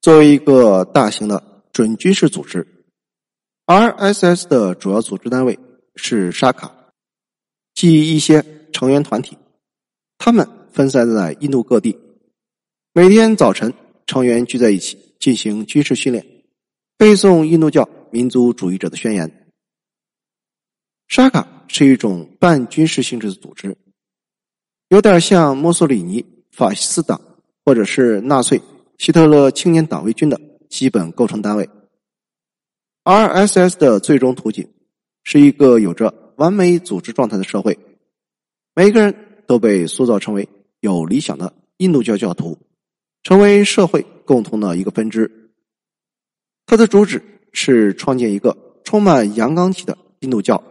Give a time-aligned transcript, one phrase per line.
[0.00, 2.66] 作为一个大型的准军事组织
[3.66, 5.58] ，RSS 的主要组织单位
[5.94, 6.74] 是沙卡，
[7.74, 8.42] 即一些
[8.72, 9.36] 成员团体，
[10.16, 11.98] 他们分散在印度各地。
[12.94, 13.74] 每天早晨，
[14.06, 16.26] 成员聚在一起进行军事训练，
[16.96, 19.52] 背诵印度教民族主义者的宣言。
[21.08, 23.76] 沙卡是一种半军事性质的组织，
[24.88, 27.20] 有点像墨索里尼法西斯党
[27.66, 28.62] 或者是纳粹。
[29.00, 30.38] 希特勒青年党卫军的
[30.68, 31.70] 基本构成单位。
[33.02, 34.68] RSS 的最终途径
[35.24, 37.78] 是一个有着完美组织状态的社会，
[38.74, 40.46] 每个人都被塑造成为
[40.80, 42.58] 有理想的印度教教徒，
[43.22, 45.50] 成为社会共同的一个分支。
[46.66, 47.22] 它的主旨
[47.54, 48.54] 是创建一个
[48.84, 50.62] 充满阳刚气的印度教，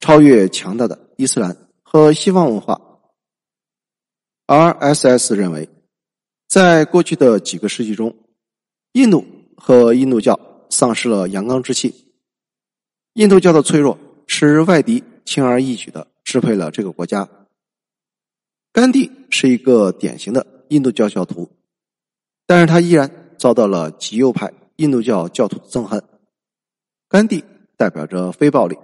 [0.00, 2.78] 超越强大的伊斯兰和西方文化。
[4.46, 5.66] RSS 认为。
[6.48, 8.16] 在过去的几个世纪中，
[8.92, 9.22] 印度
[9.54, 11.94] 和印度教丧失了阳刚之气。
[13.12, 17.28] 印度教的脆弱使外敌轻而易举的支配了这个国家。
[18.72, 21.50] 甘地是一个典型的印度教教徒，
[22.46, 26.02] 但是他依然遭到了极右派印度教教徒的憎恨。
[27.08, 27.44] 甘地
[27.76, 28.78] 代表着非暴力，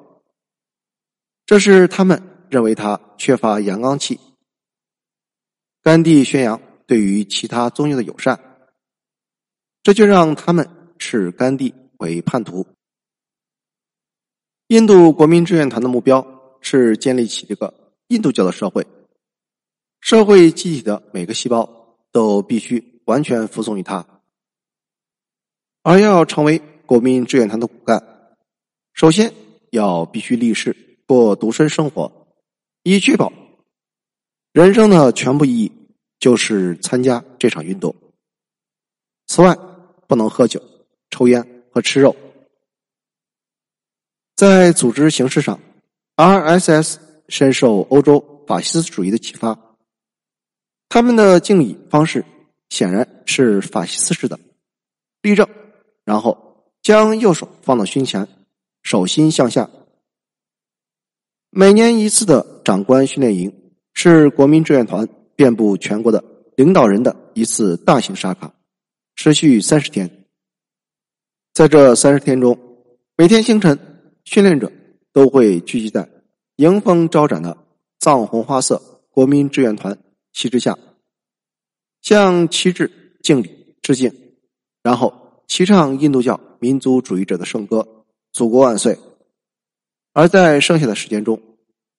[1.47, 4.21] 这是他们认为他缺乏阳刚气。
[5.83, 6.61] 甘地宣扬。
[6.87, 8.39] 对于其他宗教的友善，
[9.83, 10.69] 这就让他们
[10.99, 12.67] 视甘地为叛徒。
[14.69, 18.87] 印度国民志愿团的目标是建立起一个印度教的社会，
[20.01, 24.07] 社会机体的每个细胞都必须完全服从于他。
[25.83, 28.03] 而要成为国民志愿团的骨干，
[28.95, 29.35] 首先
[29.71, 32.27] 要必须立誓过独身生活，
[32.83, 33.31] 以确保
[34.53, 35.73] 人生的全部意义。
[36.25, 37.95] 就是参加这场运动。
[39.27, 39.55] 此外，
[40.09, 40.59] 不能喝酒、
[41.11, 42.17] 抽烟和吃肉。
[44.35, 45.61] 在组织形式上
[46.17, 46.97] ，RSS
[47.29, 49.77] 深受欧洲法西斯主义的启发。
[50.89, 52.25] 他们的敬礼方式
[52.71, 54.41] 显然是法西斯式的：
[55.21, 55.47] 立正，
[56.07, 58.27] 然后将右手放到胸前，
[58.83, 59.69] 手心向下。
[61.51, 65.07] 每年一次的长官训练营是国民志愿团。
[65.37, 66.23] 遍布全国的
[66.57, 68.53] 领导人的一次大型沙卡，
[69.17, 70.27] 持续三十天。
[71.53, 72.59] 在这三十天中，
[73.17, 73.79] 每天清晨，
[74.25, 74.71] 训练者
[75.13, 76.09] 都会聚集在
[76.57, 77.57] 迎风招展的
[77.99, 78.81] 藏红花色
[79.11, 79.99] 国民志愿团
[80.33, 80.79] 旗帜下，
[82.03, 82.91] 向旗帜
[83.23, 84.13] 敬礼致敬，
[84.83, 87.79] 然后齐唱印度教民族主义者的圣歌
[88.33, 88.95] 《祖国万岁》。
[90.13, 91.41] 而在剩下的时间中，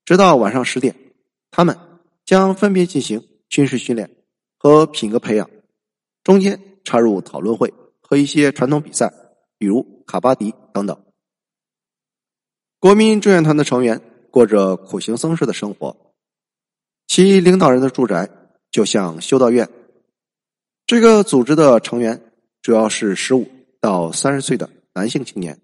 [0.05, 0.95] 直到晚上十点，
[1.51, 1.77] 他们。
[2.25, 4.15] 将分别进行军事训练
[4.57, 5.47] 和品格培养，
[6.23, 7.71] 中间插入讨论会
[8.01, 9.13] 和一些传统比赛，
[9.59, 11.05] 比如卡巴迪等等。
[12.79, 16.13] 国民志愿团的成员过着苦行僧式的生活，
[17.07, 18.29] 其领导人的住宅
[18.71, 19.69] 就像修道院。
[20.87, 23.47] 这个组织的成员主要是十五
[23.79, 25.59] 到三十岁的男性青年，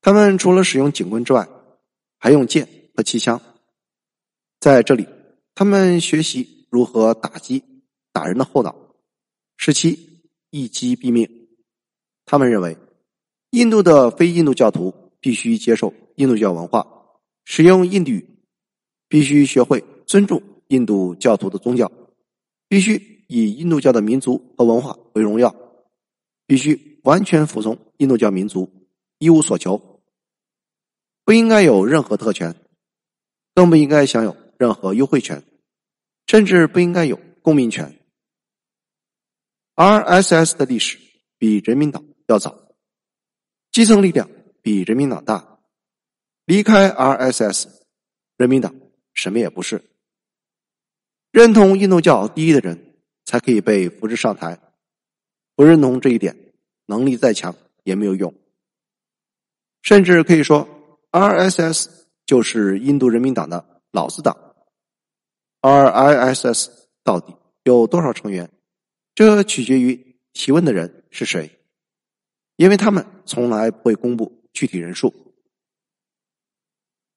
[0.00, 1.48] 他们除了使用警棍之外，
[2.18, 3.40] 还用剑和气枪，
[4.60, 5.15] 在这里。
[5.58, 7.64] 他们学习如何打击
[8.12, 8.76] 打人的后脑，
[9.56, 11.48] 使其一击毙命。
[12.26, 12.76] 他们认为，
[13.52, 16.86] 印度的非印度教徒必须接受印度教文化，
[17.46, 18.28] 使用印度语，
[19.08, 21.90] 必须学会尊重印度教徒的宗教，
[22.68, 25.56] 必须以印度教的民族和文化为荣耀，
[26.46, 28.70] 必须完全服从印度教民族，
[29.20, 30.02] 一无所求，
[31.24, 32.54] 不应该有任何特权，
[33.54, 34.36] 更不应该享有。
[34.58, 35.44] 任何优惠权，
[36.26, 37.98] 甚至不应该有公民权。
[39.74, 40.98] RSS 的历史
[41.38, 42.68] 比人民党要早，
[43.70, 44.28] 基层力量
[44.62, 45.58] 比人民党大。
[46.46, 47.66] 离开 RSS，
[48.36, 48.74] 人民党
[49.14, 49.82] 什么也不是。
[51.30, 52.94] 认同印度教第一的人
[53.24, 54.58] 才可以被扶持上台，
[55.54, 56.36] 不认同这一点，
[56.86, 58.32] 能力再强也没有用。
[59.82, 60.66] 甚至可以说
[61.10, 61.88] ，RSS
[62.24, 64.45] 就是印度人民党的老子党。
[65.68, 66.68] 而 ISS
[67.02, 67.34] 到底
[67.64, 68.48] 有多少成员？
[69.16, 71.58] 这取决于提问的人是谁，
[72.54, 75.12] 因为他们从来不会公布具体人数。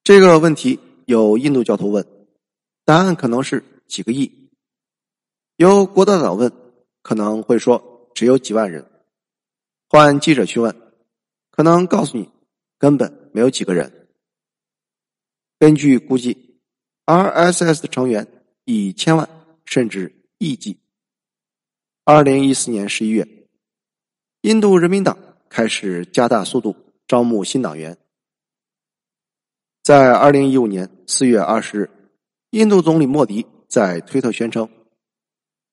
[0.02, 2.04] 这个问题有印度教徒问，
[2.84, 4.50] 答案可能是几个亿；
[5.54, 6.52] 有国大党问，
[7.02, 8.82] 可能会说只有几万人；
[9.88, 10.74] 换记者去问，
[11.52, 12.28] 可能告诉你
[12.78, 14.08] 根本没有几个人。
[15.60, 16.58] 根据估计
[17.06, 18.26] ，RSS 的成员。
[18.70, 19.28] 以千万
[19.64, 20.78] 甚至亿计。
[22.04, 23.26] 二零一四年十一月，
[24.42, 25.18] 印度人民党
[25.48, 26.76] 开始加大速度
[27.08, 27.98] 招募新党员。
[29.82, 31.90] 在二零一五年四月二十日，
[32.50, 34.68] 印度总理莫迪在推特宣称，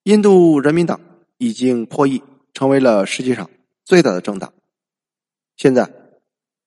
[0.04, 1.00] 印度人民党
[1.38, 2.24] 已经破亿，
[2.54, 3.48] 成为了世界上
[3.86, 4.52] 最大的政党。
[5.56, 5.92] 现在，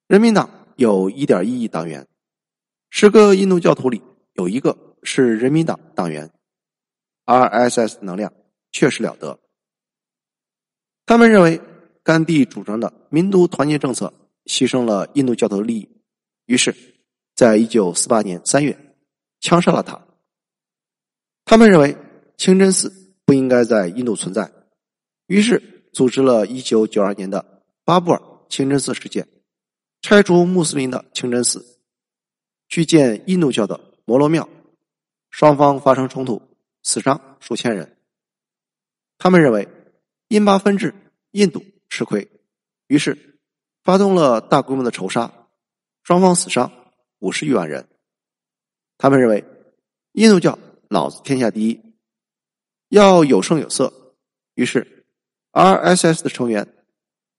[0.06, 2.06] 人民党有一点一亿党员，
[2.88, 4.00] 十个印度教徒里
[4.34, 6.30] 有一个是人民党党员。
[7.26, 8.32] RSS 能量
[8.72, 9.38] 确实了得。
[11.06, 11.60] 他们认为，
[12.02, 14.12] 甘地主张的民族团结政策
[14.46, 15.88] 牺牲了印度教徒的利益，
[16.46, 16.74] 于是。
[17.36, 18.76] 在一九四八年三月，
[19.40, 19.98] 枪杀了他。
[21.46, 21.96] 他们认为
[22.36, 22.92] 清真寺
[23.24, 24.52] 不应该在印度存在，
[25.26, 28.20] 于是组织了一九九二年的巴布尔
[28.50, 29.26] 清真寺事件，
[30.02, 31.64] 拆除穆斯林的清真寺，
[32.68, 34.46] 去建印度教的摩罗庙，
[35.30, 36.42] 双方发生冲突，
[36.82, 37.96] 死伤数千人。
[39.18, 39.68] 他们认为
[40.28, 40.94] 印巴分治，
[41.30, 42.28] 印度吃亏，
[42.86, 43.38] 于是
[43.82, 45.32] 发动了大规模的仇杀，
[46.02, 46.72] 双方死伤。
[47.20, 47.86] 五十余万人，
[48.96, 49.44] 他们认为
[50.12, 51.78] 印度教老子天下第一，
[52.88, 53.92] 要有声有色。
[54.54, 55.04] 于是
[55.52, 56.66] ，RSS 的成员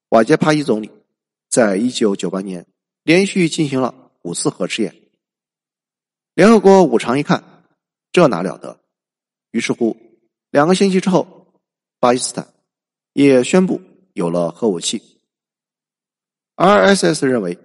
[0.09, 0.91] 瓦杰帕伊总理
[1.49, 2.67] 在一九九八年
[3.01, 4.95] 连续进行了五次核试验。
[6.35, 7.43] 联合国五常一看，
[8.11, 8.79] 这哪了得？
[9.51, 9.95] 于是乎，
[10.49, 11.53] 两个星期之后，
[11.99, 12.53] 巴基斯坦
[13.13, 13.81] 也宣布
[14.13, 15.01] 有了核武器。
[16.55, 17.57] RSS 认为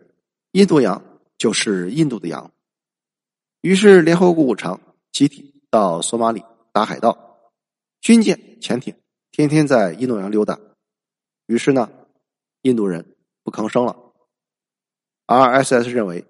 [0.52, 1.02] 印度洋。
[1.38, 2.50] 就是印度的洋，
[3.60, 4.81] 于是联合国五常
[5.12, 7.50] 集体到索马里打海盗，
[8.00, 8.94] 军舰、潜艇
[9.31, 10.58] 天天在印度洋溜达。
[11.44, 11.90] 于是呢，
[12.62, 13.04] 印度人
[13.43, 13.94] 不吭声了。
[15.26, 16.25] RSS 认为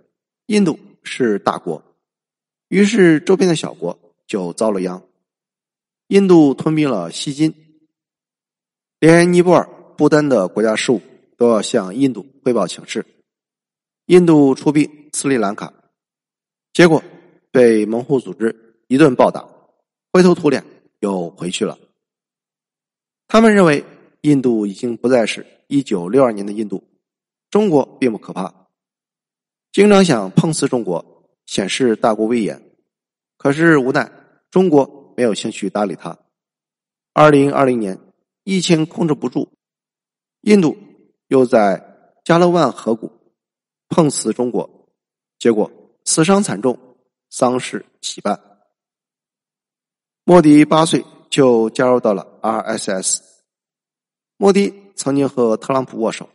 [0.46, 1.80] 印度是大国，
[2.66, 3.96] 于是周边的小国
[4.26, 5.02] 就遭了殃。
[6.08, 7.52] 印度吞并了锡金，
[9.00, 11.00] 连尼泊尔、不丹的国家事务
[11.36, 13.04] 都要向印度汇报请示。
[14.06, 15.72] 印度出兵斯里兰卡，
[16.72, 17.02] 结果
[17.50, 19.48] 被门户组织一顿暴打，
[20.12, 20.64] 灰头土脸
[21.00, 21.76] 又回去了。
[23.26, 23.84] 他们认为
[24.20, 26.84] 印度已经不再是一九六二年的印度，
[27.50, 28.68] 中国并不可怕，
[29.72, 31.04] 经常想碰瓷中国，
[31.46, 32.62] 显示大国威严。
[33.36, 34.08] 可是无奈
[34.50, 36.18] 中国没有兴趣搭理他。
[37.12, 37.98] 二零二零年
[38.44, 39.48] 疫情控制不住，
[40.42, 40.76] 印度
[41.28, 43.10] 又在加勒万河谷。
[43.88, 44.88] 碰瓷中国，
[45.38, 45.70] 结果
[46.04, 46.76] 死伤惨重，
[47.30, 48.40] 丧事喜办。
[50.24, 53.20] 莫迪八岁就加入到了 RSS。
[54.36, 56.28] 莫迪曾经和特朗普握手，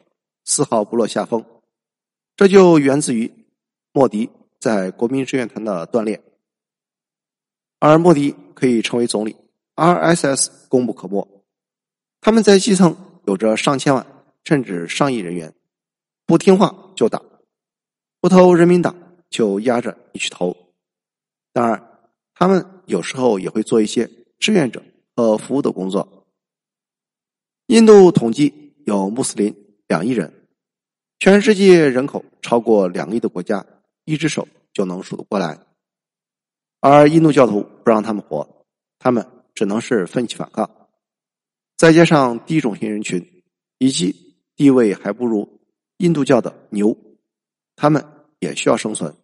[0.46, 1.44] 丝毫不落下风，
[2.38, 3.30] 这就源自于
[3.92, 6.24] 莫迪在国民志愿团的锻炼。
[7.82, 9.36] 而莫迪可以成为总理
[9.76, 11.28] ，RSS 功不可没。
[12.22, 12.96] 他们在基层
[13.26, 14.06] 有着上千万
[14.44, 15.52] 甚至上亿人员，
[16.28, 17.20] 不听话就打。
[18.20, 18.96] 不投人民党，
[19.32, 20.56] 就压着你去投。
[21.54, 21.84] 当然，
[22.36, 24.08] 他们有时候也会做一些
[24.38, 24.84] 志愿者
[25.16, 26.28] 和服务的工作。
[27.66, 29.56] 印度统计有穆斯林
[29.88, 30.32] 两亿人，
[31.18, 33.66] 全世界人口超过两亿的国家，
[34.06, 35.58] 一只手就能数得过来。
[36.82, 38.66] 而印度教徒不让他们活，
[38.98, 40.90] 他们只能是奋起反抗。
[41.78, 43.44] 再加上低种姓人群，
[43.78, 45.62] 以及地位还不如
[45.98, 46.98] 印度教的牛。
[47.76, 48.04] 他们
[48.40, 49.16] 也需要生存。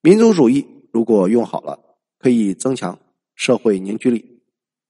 [0.00, 2.98] 民族主义如果用好了，可以增强
[3.34, 4.20] 社会凝聚力；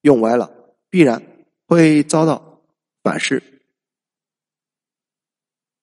[0.03, 0.51] 用歪了，
[0.91, 1.23] 必然
[1.67, 2.63] 会遭到
[3.03, 3.43] 反噬。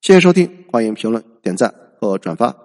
[0.01, 2.64] 谢谢收听，欢迎评论、点赞和转发。